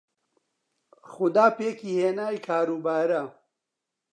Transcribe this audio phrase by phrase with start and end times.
[1.09, 3.23] خودا پێکی هێنای کار و بارە